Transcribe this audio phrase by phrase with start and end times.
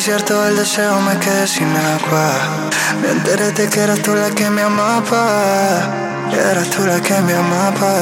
[0.00, 2.32] desierto del deseo me quedé sin agua.
[3.02, 6.26] Me enteré de que eras tú la que me amaba.
[6.32, 7.92] Eras tú la que me amaba.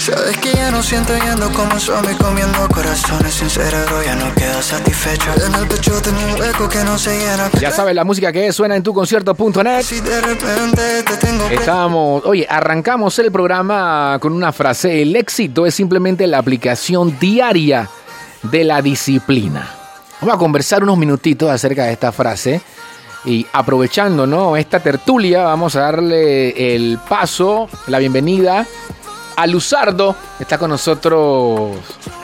[0.00, 4.62] Sabes que ya no siento yendo como zombie comiendo corazones sin cerebro ya no quedo
[4.62, 8.32] satisfecho En el pecho tengo un hueco que no se llena Ya sabes la música
[8.32, 14.18] que suena en tu concierto.net Si de repente te tengo Estábamos, oye, arrancamos el programa
[14.20, 17.90] con una frase, el éxito es simplemente la aplicación diaria
[18.42, 19.79] de la disciplina.
[20.20, 22.60] Vamos a conversar unos minutitos acerca de esta frase
[23.24, 24.54] y aprovechando, ¿no?
[24.56, 28.66] esta tertulia, vamos a darle el paso, la bienvenida
[29.34, 30.14] a Luzardo.
[30.38, 31.74] Está con nosotros.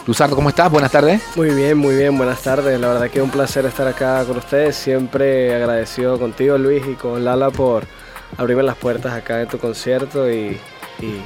[0.06, 0.70] Luzardo, ¿cómo estás?
[0.70, 1.22] Buenas tardes.
[1.36, 2.78] Muy bien, muy bien, buenas tardes.
[2.78, 4.76] La verdad que es un placer estar acá con ustedes.
[4.76, 7.84] Siempre agradecido contigo, Luis, y con Lala por
[8.36, 10.60] abrirme las puertas acá de tu concierto y,
[11.00, 11.22] y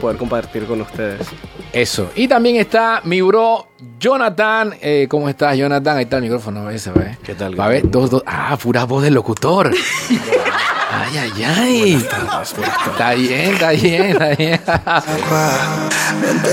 [0.00, 1.26] poder compartir con ustedes.
[1.72, 2.10] Eso.
[2.14, 3.68] Y también está mi bro
[3.98, 4.74] Jonathan.
[4.80, 5.96] Eh, ¿Cómo estás, Jonathan?
[5.96, 6.70] Ahí está el micrófono.
[6.70, 7.18] Ese, ¿ve?
[7.22, 7.58] ¿Qué tal?
[7.58, 8.22] Va a ver, dos, dos.
[8.26, 9.72] Ah, pura voz del locutor.
[10.96, 11.92] Ay, ay, ay.
[11.94, 14.60] Está bien, está bien, está bien.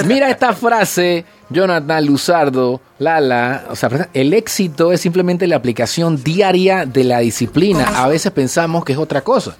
[0.08, 3.66] Mira esta frase, Jonathan Luzardo, Lala.
[3.70, 7.84] O sea, el éxito es simplemente la aplicación diaria de la disciplina.
[8.02, 9.56] A veces pensamos que es otra cosa.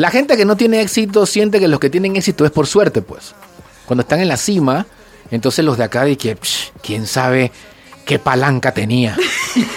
[0.00, 3.02] La gente que no tiene éxito siente que los que tienen éxito es por suerte,
[3.02, 3.34] pues.
[3.84, 4.86] Cuando están en la cima,
[5.30, 6.38] entonces los de acá de que,
[6.82, 7.52] quién sabe
[8.06, 9.14] qué palanca tenía.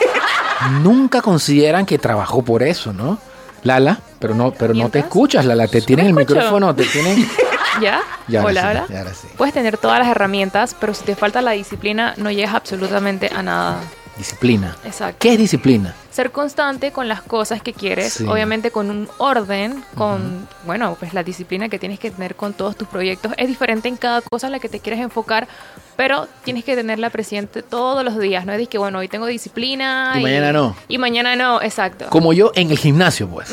[0.81, 3.19] Nunca consideran que trabajó por eso, ¿no?
[3.63, 7.29] Lala, pero no, pero no te escuchas, Lala, te tienen el micrófono, te tienen.
[7.81, 8.01] ¿Ya?
[8.29, 9.27] Ya, Hola, sí, ahora sí.
[9.35, 13.43] Puedes tener todas las herramientas, pero si te falta la disciplina, no llegas absolutamente a
[13.43, 13.81] nada.
[14.17, 14.75] Disciplina.
[14.85, 15.15] Exacto.
[15.19, 15.95] ¿Qué es disciplina?
[16.11, 18.25] Ser constante con las cosas que quieres, Sí.
[18.27, 22.75] obviamente con un orden, con, bueno, pues la disciplina que tienes que tener con todos
[22.77, 23.31] tus proyectos.
[23.37, 25.47] Es diferente en cada cosa en la que te quieres enfocar,
[25.95, 28.45] pero tienes que tenerla presente todos los días.
[28.45, 30.13] No es de que, bueno, hoy tengo disciplina.
[30.15, 30.75] Y mañana no.
[30.87, 32.05] Y mañana no, exacto.
[32.09, 33.49] Como yo en el gimnasio, pues.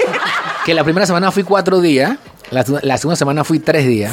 [0.66, 2.18] que la primera semana fui cuatro días,
[2.50, 4.12] la, la segunda semana fui tres días.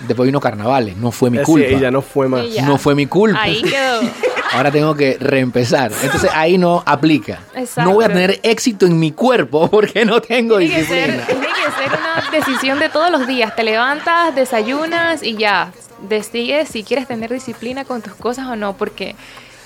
[0.00, 1.90] Después vino carnavales, no fue mi Eh, sí, culpa.
[1.90, 2.46] no fue más.
[2.64, 3.42] No fue mi culpa.
[3.42, 4.00] Ahí quedó.
[4.52, 5.90] Ahora tengo que reempezar.
[6.02, 7.40] Entonces ahí no aplica.
[7.54, 7.90] Exacto.
[7.90, 11.26] No voy a tener éxito en mi cuerpo porque no tengo Tiene que, ser, disciplina.
[11.26, 13.54] tiene que ser una decisión de todos los días.
[13.56, 15.72] Te levantas, desayunas y ya.
[16.08, 18.76] Decides si quieres tener disciplina con tus cosas o no.
[18.76, 19.16] Porque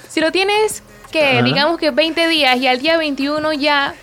[0.08, 1.42] si lo tienes que, Ajá.
[1.42, 3.94] digamos que 20 días y al día 21 ya.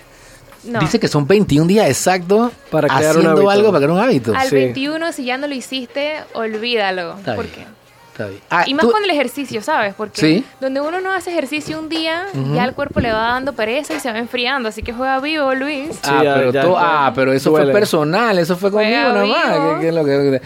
[0.64, 0.80] No.
[0.80, 3.50] Dice que son 21 días exactos Para crear un haciendo hábito.
[3.50, 4.34] algo para crear un hábito.
[4.34, 4.56] al sí.
[4.56, 7.16] 21, si ya no lo hiciste, olvídalo.
[7.16, 7.77] Está bien.
[8.18, 8.40] Porque Está bien.
[8.50, 9.94] Ah, Y más tú- con el ejercicio, ¿sabes?
[9.94, 10.44] Porque Sí.
[10.60, 14.00] donde uno no hace ejercicio un día, ya el cuerpo le va dando pereza y
[14.00, 14.68] se va enfriando.
[14.68, 15.90] Así que juega vivo, Luis.
[15.96, 17.66] Sí, ah, ya- pero ya- tú- ya ah, pero eso duele.
[17.66, 19.44] fue personal, eso fue conmigo nada más.
[19.76, 20.42] ¿Qué- qué es lo que-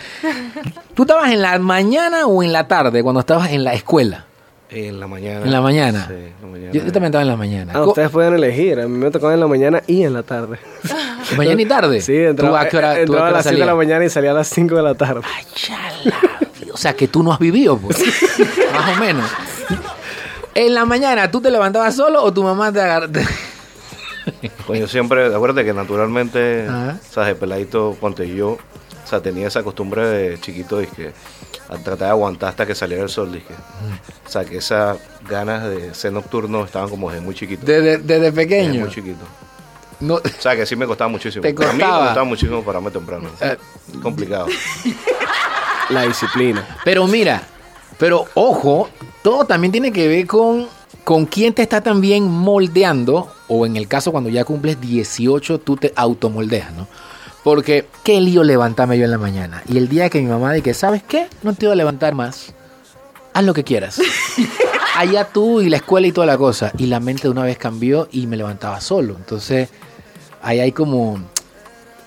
[0.94, 4.26] ¿Tú estabas en la mañana o en la tarde cuando estabas en la escuela?
[4.68, 5.44] En la mañana.
[5.44, 6.06] En la mañana.
[6.08, 6.72] Sí, en la mañana.
[6.72, 7.72] Yo, yo también estaba en la mañana.
[7.76, 8.80] Ah, ustedes pueden elegir.
[8.80, 10.58] A mí me tocaba en la mañana y en la tarde.
[11.36, 12.00] ¿Mañana y tarde?
[12.00, 13.66] Sí, ¿Tú entraba, a qué hora, tú a entraba qué a hora las 5 de
[13.66, 15.20] la mañana y salía a las 5 de la tarde.
[15.24, 16.16] Ay, chala.
[16.72, 17.98] O sea, que tú no has vivido, pues.
[18.72, 19.30] Más o menos.
[20.54, 23.08] En la mañana, ¿tú te levantabas solo o tu mamá te agarró?
[24.68, 26.96] Pues yo siempre, acuérdate que naturalmente, Ajá.
[27.10, 28.58] o sea, de peladito, ponte yo, o
[29.04, 30.78] sea, tenía esa costumbre de chiquito,
[31.68, 33.52] a tratar de aguantar hasta que saliera el sol, dizque.
[34.24, 37.66] O sea, que esas ganas de ser nocturno estaban como desde muy chiquito.
[37.66, 38.80] Desde, desde Desde pequeño.
[38.82, 39.24] muy chiquito.
[39.98, 41.42] No, O sea, que sí me costaba muchísimo.
[41.42, 41.98] Te Para mí costaba.
[42.00, 43.28] me costaba muchísimo pararme temprano.
[43.40, 43.56] Eh.
[44.00, 44.46] Complicado.
[45.90, 46.78] La disciplina.
[46.84, 47.42] Pero mira,
[47.98, 48.88] pero ojo,
[49.22, 50.66] todo también tiene que ver con,
[51.04, 55.76] con quién te está también moldeando, o en el caso cuando ya cumples 18, tú
[55.76, 56.88] te automoldeas, ¿no?
[57.42, 59.62] Porque, ¿qué lío levantarme yo en la mañana?
[59.68, 61.26] Y el día que mi mamá dice, ¿sabes qué?
[61.42, 62.54] No te voy a levantar más.
[63.34, 64.00] Haz lo que quieras.
[64.96, 66.70] Allá tú y la escuela y toda la cosa.
[66.78, 69.16] Y la mente de una vez cambió y me levantaba solo.
[69.16, 69.70] Entonces,
[70.40, 71.18] ahí hay como,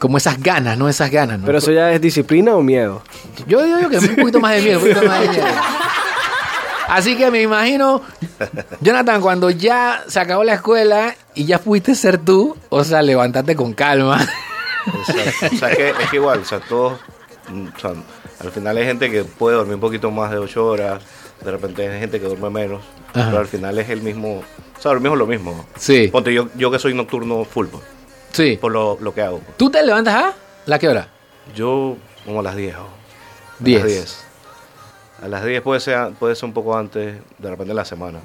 [0.05, 0.87] como esas ganas, ¿no?
[0.87, 1.47] Esas ganas, ¿no?
[1.47, 3.01] Pero eso ya es disciplina o miedo.
[3.47, 5.45] Yo digo que un poquito más de miedo, un poquito más de miedo.
[6.87, 8.03] Así que me imagino,
[8.81, 13.55] Jonathan, cuando ya se acabó la escuela y ya pudiste ser tú, o sea, levantarte
[13.55, 14.21] con calma.
[14.85, 15.55] Exacto.
[15.55, 16.99] O sea, es que, es que igual, o sea, todos,
[17.49, 17.93] o sea,
[18.39, 21.01] al final hay gente que puede dormir un poquito más de 8 horas,
[21.43, 22.83] de repente hay gente que duerme menos,
[23.15, 23.25] Ajá.
[23.25, 24.43] pero al final es el mismo,
[24.77, 25.65] o sea, dormimos lo mismo.
[25.79, 26.09] Sí.
[26.09, 27.83] Ponte, yo, yo que soy nocturno full, pues,
[28.35, 28.57] Sí.
[28.61, 29.41] por lo, lo que hago.
[29.57, 30.33] ¿Tú te levantas a
[30.65, 31.07] la qué hora?
[31.55, 31.95] Yo
[32.25, 32.75] como a las 10.
[32.75, 32.87] o- A
[33.59, 33.81] 10.
[33.81, 34.25] las 10.
[35.23, 38.19] A las 10 puede ser, puede ser un poco antes, de repente en la semana.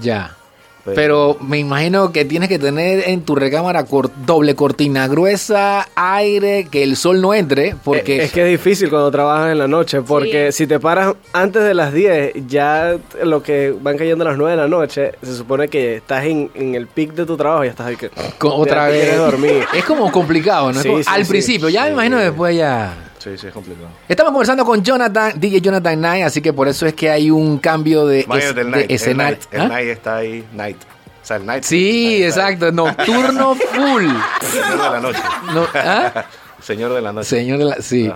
[0.00, 0.36] Ya.
[0.84, 6.66] Pero me imagino que tienes que tener en tu recámara cor- doble cortina gruesa, aire,
[6.70, 9.68] que el sol no entre, porque Eh, Es que es difícil cuando trabajas en la
[9.68, 14.36] noche, porque si te paras antes de las 10, ya lo que van cayendo las
[14.36, 17.62] 9 de la noche, se supone que estás en, en el pic de tu trabajo
[17.64, 18.10] y ya estás ahí que...
[18.40, 19.64] otra vez dormir.
[19.74, 20.78] es como complicado, ¿no?
[20.78, 22.94] Es Sí, como- sí, al principio, ya me imagino después ya.
[23.22, 23.88] Sí, sí, es complicado.
[24.08, 27.58] Estamos conversando con Jonathan, DJ Jonathan Knight, así que por eso es que hay un
[27.58, 28.86] cambio de, es- Imagínate el de night.
[28.90, 29.36] El escenario.
[29.38, 29.68] night, el ¿Ah?
[29.68, 30.76] night está ahí, night.
[31.22, 31.62] O sea, el night.
[31.64, 34.06] Sí, exacto, nocturno full.
[34.50, 35.18] Señor de la noche.
[35.54, 36.24] No, ¿ah?
[36.62, 37.28] Señor de la noche.
[37.28, 38.10] Señor de la, sí.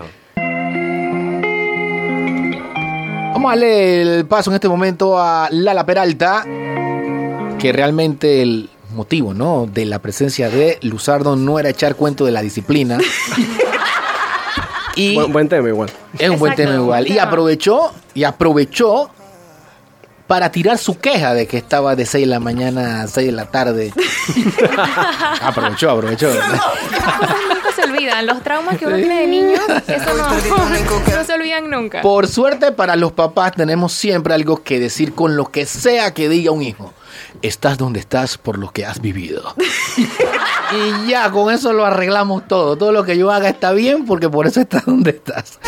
[3.33, 6.43] Vamos a darle el paso en este momento a Lala Peralta,
[7.59, 9.67] que realmente el motivo, ¿no?
[9.71, 12.97] De la presencia de Luzardo no era echar cuento de la disciplina.
[14.95, 15.91] y Buen, buen tema igual.
[16.17, 17.07] es un buen tema igual.
[17.07, 19.09] Y aprovechó, y aprovechó
[20.27, 23.31] para tirar su queja de que estaba de 6 de la mañana a 6 de
[23.31, 23.93] la tarde.
[25.41, 26.29] aprovechó, aprovechó.
[26.33, 28.25] Nunca se olvidan.
[28.25, 30.29] Los traumas que uno tiene de niño, eso no,
[31.17, 32.01] no se olvidan nunca.
[32.01, 36.27] Por suerte para los papás tenemos siempre algo que decir con lo que sea que
[36.27, 36.93] diga un hijo.
[37.41, 39.53] Estás donde estás por lo que has vivido.
[40.71, 42.77] y ya, con eso lo arreglamos todo.
[42.77, 45.59] Todo lo que yo haga está bien porque por eso estás donde estás.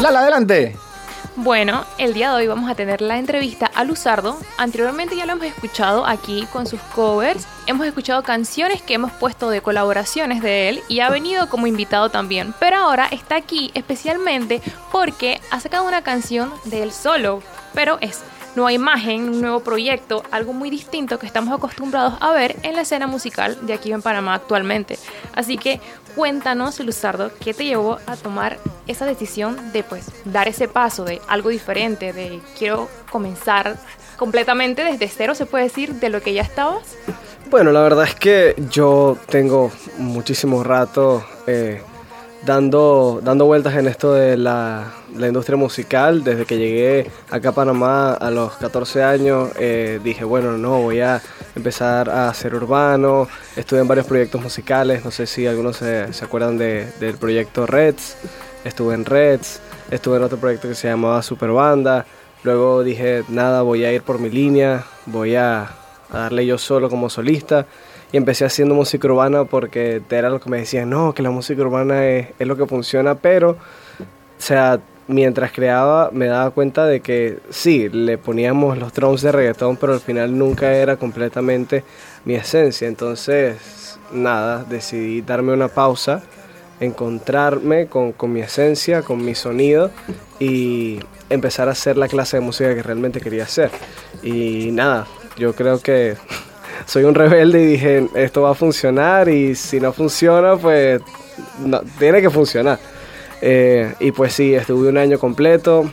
[0.00, 0.76] Lala, adelante.
[1.36, 4.36] Bueno, el día de hoy vamos a tener la entrevista a Luzardo.
[4.58, 7.46] Anteriormente ya lo hemos escuchado aquí con sus covers.
[7.66, 12.10] Hemos escuchado canciones que hemos puesto de colaboraciones de él y ha venido como invitado
[12.10, 12.52] también.
[12.60, 17.42] Pero ahora está aquí especialmente porque ha sacado una canción de él solo.
[17.72, 18.22] Pero es
[18.54, 22.82] nueva imagen, un nuevo proyecto, algo muy distinto que estamos acostumbrados a ver en la
[22.82, 24.98] escena musical de aquí en Panamá actualmente.
[25.34, 25.80] Así que
[26.14, 31.20] cuéntanos, Luzardo, ¿qué te llevó a tomar esa decisión de pues dar ese paso de
[31.28, 33.78] algo diferente, de quiero comenzar
[34.16, 36.96] completamente desde cero, se puede decir, de lo que ya estabas?
[37.50, 41.82] Bueno, la verdad es que yo tengo muchísimo rato eh,
[42.44, 46.24] dando, dando vueltas en esto de la, la industria musical.
[46.24, 51.00] Desde que llegué acá a Panamá a los 14 años, eh, dije, bueno, no, voy
[51.00, 51.20] a
[51.54, 53.28] empezar a hacer urbano.
[53.56, 57.66] Estuve en varios proyectos musicales, no sé si algunos se, se acuerdan de- del proyecto
[57.66, 58.16] Reds.
[58.64, 59.60] Estuve en Reds,
[59.90, 62.06] estuve en otro proyecto que se llamaba Superbanda.
[62.44, 65.62] Luego dije, nada, voy a ir por mi línea, voy a,
[66.10, 67.66] a darle yo solo como solista.
[68.12, 71.62] Y empecé haciendo música urbana porque era lo que me decían, no, que la música
[71.62, 73.56] urbana es, es lo que funciona, pero, o
[74.38, 79.76] sea, mientras creaba me daba cuenta de que sí, le poníamos los drums de reggaetón,
[79.76, 81.84] pero al final nunca era completamente
[82.24, 82.88] mi esencia.
[82.88, 86.22] Entonces, nada, decidí darme una pausa,
[86.80, 89.90] encontrarme con, con mi esencia, con mi sonido
[90.38, 91.00] y
[91.30, 93.70] empezar a hacer la clase de música que realmente quería hacer.
[94.22, 95.06] Y nada,
[95.36, 96.16] yo creo que
[96.86, 101.00] soy un rebelde y dije, esto va a funcionar y si no funciona, pues
[101.64, 102.78] no, tiene que funcionar.
[103.40, 105.90] Eh, y pues sí, estuve un año completo,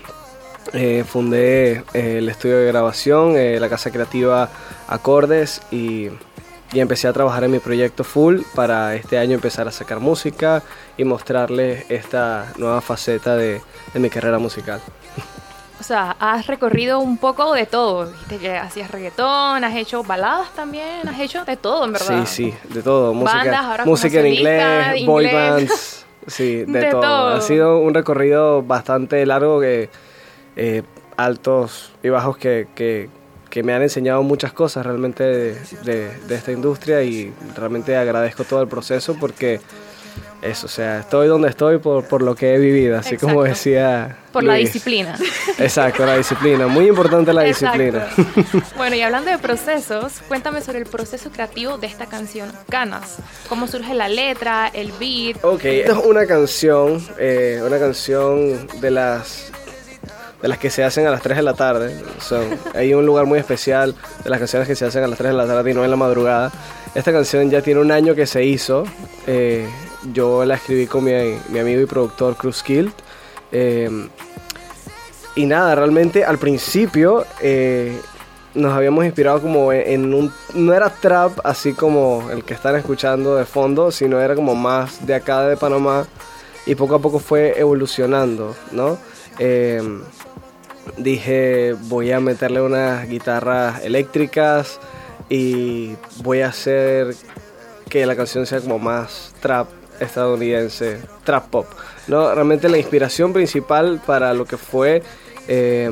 [0.73, 4.49] eh, fundé eh, el estudio de grabación, eh, la casa creativa
[4.87, 6.09] Acordes y,
[6.73, 10.61] y empecé a trabajar en mi proyecto full para este año empezar a sacar música
[10.95, 13.61] y mostrarles esta nueva faceta de,
[13.93, 14.79] de mi carrera musical.
[15.79, 18.11] O sea, has recorrido un poco de todo.
[18.11, 22.25] Viste que hacías reggaetón, has hecho baladas también, has hecho de todo, en verdad.
[22.25, 23.13] Sí, sí, de todo.
[23.13, 25.49] Música, Bandas, ahora música en solista, inglés, boy inglés.
[25.51, 27.01] bands, sí, de, De todo.
[27.01, 27.27] todo.
[27.29, 29.89] Ha sido un recorrido bastante largo, que,
[30.57, 30.83] eh,
[31.15, 33.09] altos y bajos que, que,
[33.49, 38.43] que me han enseñado muchas cosas realmente de, de- de esta industria y realmente agradezco
[38.43, 39.59] todo el proceso porque
[40.41, 44.17] eso, o sea, estoy donde estoy por, por lo que he vivido, así como decía.
[44.31, 45.17] Por la disciplina.
[45.57, 46.67] Exacto, la disciplina.
[46.67, 47.77] Muy importante la Exacto.
[47.79, 48.07] disciplina.
[48.77, 53.17] Bueno, y hablando de procesos, cuéntame sobre el proceso creativo de esta canción, Ganas.
[53.47, 55.43] ¿Cómo surge la letra, el beat?
[55.43, 59.51] Ok, esta es una canción, eh, una canción de las
[60.41, 61.93] de las que se hacen a las 3 de la tarde.
[62.21, 65.31] Son, hay un lugar muy especial de las canciones que se hacen a las 3
[65.31, 66.51] de la tarde y no en la madrugada.
[66.95, 68.83] Esta canción ya tiene un año que se hizo.
[69.27, 69.67] eh,
[70.13, 71.11] yo la escribí con mi,
[71.49, 72.93] mi amigo y productor Cruz Kilt.
[73.51, 74.07] Eh,
[75.35, 77.99] y nada, realmente al principio eh,
[78.55, 80.33] nos habíamos inspirado como en, un...
[80.53, 85.05] No era trap así como el que están escuchando de fondo, sino era como más
[85.05, 86.07] de acá de Panamá.
[86.65, 88.97] Y poco a poco fue evolucionando, ¿no?
[90.97, 94.79] Dije, voy a meterle unas guitarras eléctricas
[95.29, 97.15] y voy a hacer
[97.89, 99.67] que la canción sea como más trap
[99.99, 101.65] estadounidense, trap pop.
[102.07, 105.03] No, realmente la inspiración principal para lo que fue
[105.47, 105.89] eh,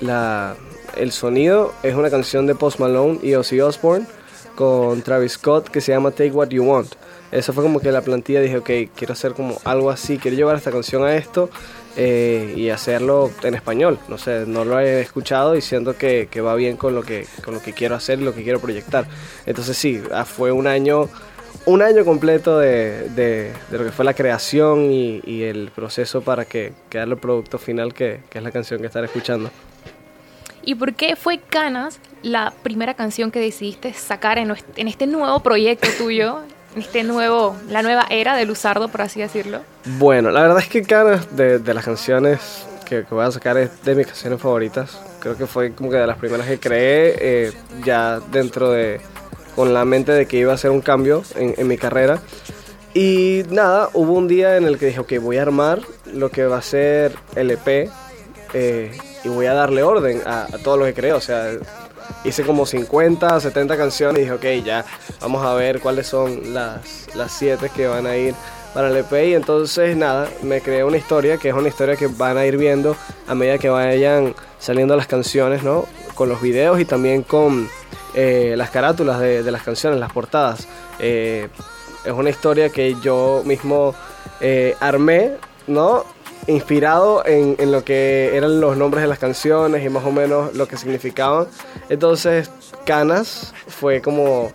[0.00, 0.54] la,
[0.96, 4.06] el sonido es una canción de Post Malone y Ozzy Osbourne
[4.54, 6.94] con Travis Scott que se llama Take What You Want.
[7.32, 10.56] Eso fue como que la plantilla dije, ok, quiero hacer como algo así, quiero llevar
[10.56, 11.50] esta canción a esto
[11.96, 13.98] eh, y hacerlo en español.
[14.08, 17.26] No sé, no lo he escuchado y siento que, que, va bien con lo que,
[17.44, 19.06] con lo que quiero hacer y lo que quiero proyectar.
[19.46, 21.08] Entonces sí, ah, fue un año,
[21.66, 26.72] un año completo de, de, lo que fue la creación y, el proceso para que
[26.88, 29.50] quede el producto final que, que es la canción que están escuchando.
[30.64, 35.88] ¿Y por qué fue Canas la primera canción que decidiste sacar en este nuevo proyecto
[35.98, 36.40] tuyo?
[36.76, 39.60] Este nuevo, la nueva era de Luzardo, por así decirlo.
[39.98, 43.82] Bueno, la verdad es que Canas, de, las canciones que, que, voy a sacar, es
[43.84, 44.98] de mis canciones favoritas.
[45.20, 47.52] Creo que fue como que de las primeras que creé, eh,
[47.84, 49.00] ya dentro de,
[49.54, 52.20] con la mente de que iba a hacer un cambio en, en mi carrera.
[52.92, 55.80] Y nada, hubo un día en el que dije, ok, voy a armar
[56.12, 57.90] lo que va a ser el EP.
[58.52, 61.16] Eh, y voy a darle orden a, a, todo lo que creo.
[61.16, 61.50] O sea,
[62.24, 64.84] hice como 50, 70 canciones y dije, ok, ya,
[65.20, 68.34] vamos a ver cuáles son las, las 7 que van a ir
[68.72, 69.12] para el EP.
[69.12, 72.56] Y entonces, nada, me creé una historia que es una historia que van a ir
[72.56, 75.86] viendo a medida que vayan saliendo las canciones, ¿no?
[76.14, 77.68] Con los videos y también con
[78.14, 80.66] eh, las carátulas de, las canciones, las portadas.
[80.98, 81.48] Eh,
[82.04, 83.94] es una historia que yo mismo
[84.40, 85.32] eh, armé,
[85.66, 86.04] ¿no?
[86.46, 90.54] Inspirado en, en, lo que eran los nombres de las canciones y más o menos
[90.54, 91.46] lo que significaban.
[91.88, 92.50] Entonces,
[92.84, 94.52] Canas fue como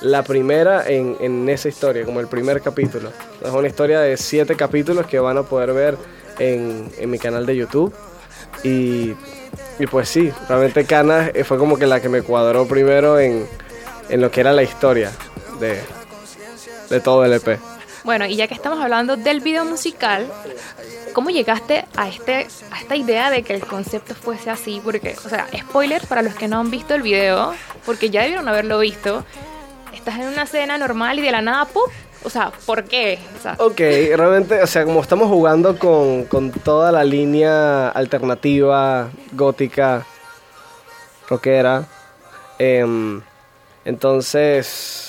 [0.00, 3.10] la primera en, en esa historia, como el primer capítulo.
[3.44, 5.96] Es una historia de siete capítulos que van a poder ver
[6.38, 7.94] en, en mi canal de YouTube.
[8.62, 9.14] Y,
[9.78, 13.46] y, pues sí, realmente Canas fue como que la que me cuadró primero en,
[14.08, 15.12] en lo que era la historia
[15.60, 15.78] de,
[16.90, 17.58] de todo el EP.
[18.04, 20.26] Bueno, y ya que estamos hablando del video musical,
[21.12, 24.80] ¿cómo llegaste a, este, a esta idea de que el concepto fuese así?
[24.82, 28.48] Porque, o sea, spoiler para los que no han visto el video, porque ya debieron
[28.48, 29.24] haberlo visto.
[29.92, 31.90] Estás en una cena normal y de la nada, ¡pum!
[32.24, 33.18] O sea, ¿por qué?
[33.58, 33.78] O ok,
[34.16, 40.04] realmente, o sea, como estamos jugando con, con toda la línea alternativa, gótica,
[41.28, 41.86] rockera,
[42.58, 43.20] eh,
[43.84, 45.07] entonces,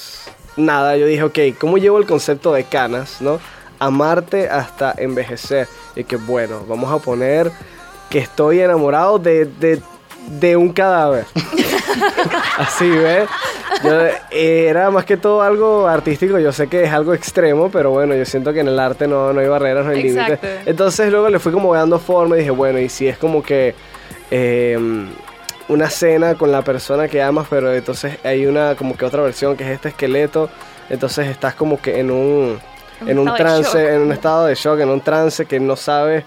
[0.60, 3.40] nada, yo dije, ok, ¿cómo llevo el concepto de canas, no?
[3.80, 5.68] Amarte hasta envejecer.
[5.96, 7.52] Y que bueno, vamos a poner
[8.10, 9.82] que estoy enamorado de, de,
[10.28, 11.26] de un cadáver.
[12.58, 13.30] Así, ¿ves?
[13.84, 13.92] Yo,
[14.32, 16.38] era más que todo algo artístico.
[16.40, 19.32] Yo sé que es algo extremo, pero bueno, yo siento que en el arte no,
[19.32, 20.40] no hay barreras, no hay límites.
[20.66, 23.74] Entonces luego le fui como dando forma y dije, bueno, y si es como que.
[24.32, 25.08] Eh,
[25.70, 29.56] una cena con la persona que amas, pero entonces hay una como que otra versión
[29.56, 30.50] que es este esqueleto,
[30.90, 32.60] entonces estás como que en un,
[33.02, 36.26] un en un trance, en un estado de shock, en un trance que no sabes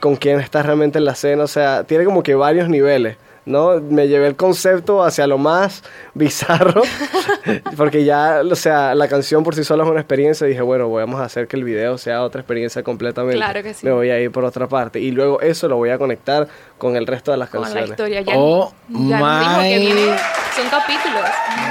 [0.00, 3.16] con quién estás realmente en la cena, o sea, tiene como que varios niveles.
[3.46, 3.80] ¿No?
[3.80, 5.82] Me llevé el concepto hacia lo más
[6.14, 6.82] bizarro,
[7.76, 10.90] porque ya, o sea, la canción por sí sola es una experiencia, y dije, bueno,
[10.90, 13.36] vamos a hacer que el video sea otra experiencia completamente.
[13.36, 13.86] Claro que sí.
[13.86, 16.96] Me voy a ir por otra parte, y luego eso lo voy a conectar con
[16.96, 17.88] el resto de las con canciones.
[17.88, 18.20] la historia.
[18.20, 20.16] Ya, oh, ya que viene,
[20.54, 21.24] son capítulos.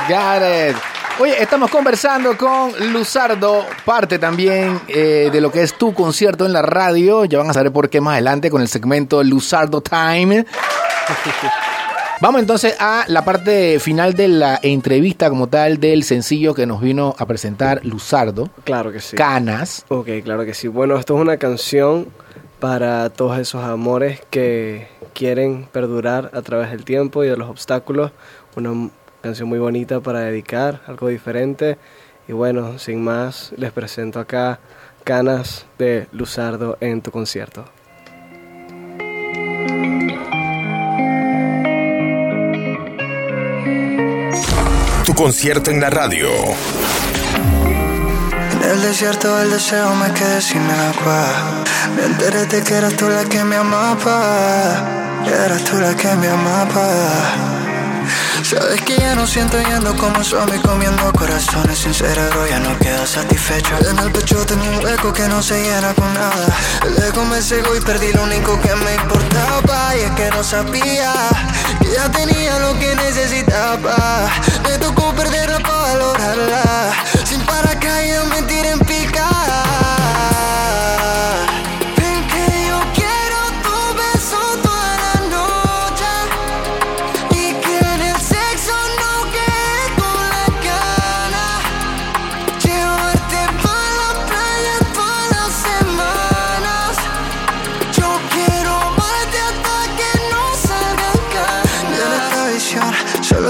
[0.09, 0.94] Got it.
[1.17, 6.51] Oye, estamos conversando con Luzardo, parte también eh, de lo que es tu concierto en
[6.51, 7.23] la radio.
[7.23, 10.45] Ya van a saber por qué más adelante con el segmento Luzardo Time.
[12.21, 16.81] Vamos entonces a la parte final de la entrevista como tal del sencillo que nos
[16.81, 18.49] vino a presentar Luzardo.
[18.65, 19.15] Claro que sí.
[19.15, 19.85] Canas.
[19.87, 20.67] Ok, claro que sí.
[20.67, 22.09] Bueno, esto es una canción
[22.59, 28.11] para todos esos amores que quieren perdurar a través del tiempo y de los obstáculos.
[28.57, 28.89] Una
[29.25, 31.79] canción muy bonita para dedicar, algo diferente.
[32.27, 34.59] Y bueno, sin más, les presento acá
[35.03, 37.65] Canas de Luzardo en tu concierto.
[45.07, 46.29] Tu concierto en la radio.
[48.51, 51.63] En el desierto del deseo me quedé sin agua.
[51.95, 55.23] Me enteré de que eras tú la que me amaba.
[55.25, 57.54] Eras tú la que me amaba.
[58.45, 63.03] Sabes que ya no siento yendo como zombie comiendo corazones sin cerebro ya no quedo
[63.07, 63.75] satisfecho.
[63.89, 66.55] En el pecho tengo un hueco que no se llena con nada.
[66.83, 71.11] El me cegó y perdí lo único que me importaba Y es que no sabía
[71.81, 74.29] que ya tenía lo que necesitaba.
[74.61, 76.93] Me tocó perderla para valorarla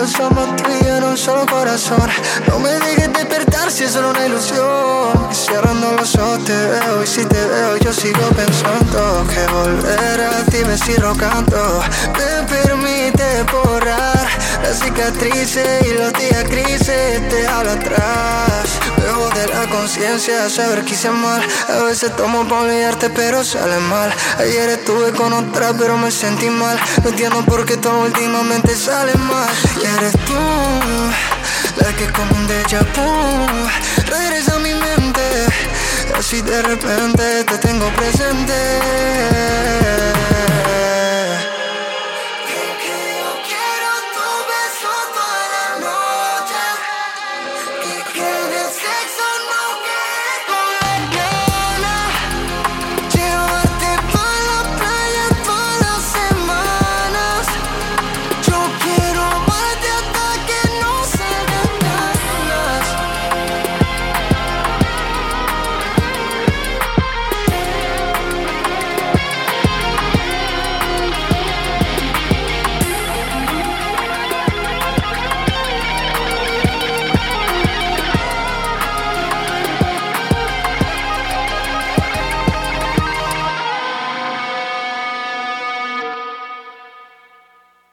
[0.07, 0.71] somos tú
[1.17, 2.09] solo corazón.
[2.47, 4.65] No me dejes despertar si es solo una ilusión.
[5.31, 10.43] Cerrando los ojos te veo y si te veo yo sigo pensando que volver a
[10.45, 11.81] ti me sigo canto.
[12.13, 14.27] Me permite borrar
[14.63, 18.79] las cicatrices y los días grises te hablo atrás.
[18.97, 21.41] Luego de la conciencia saber que hice mal.
[21.69, 24.13] A veces tomo para olvidarte pero sale mal.
[24.39, 26.79] Ayer estuve con otra pero me sentí mal.
[27.03, 29.49] No entiendo por qué todo últimamente sale mal.
[29.81, 30.33] Y eres tú,
[31.83, 33.54] la que como un déjà vu
[34.07, 35.21] regresa a mi mente.
[36.17, 38.53] Así de repente te tengo presente.